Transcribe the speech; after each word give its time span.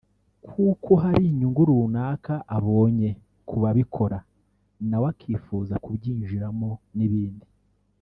kuko 0.51 0.91
hari 1.03 1.23
inyungu 1.31 1.61
runaka 1.69 2.33
abonye 2.57 3.09
kubabikora 3.47 4.17
nawe 4.89 5.07
akifuza 5.13 5.73
kubyinjiramo 5.83 6.69
n’ibindi 6.97 7.45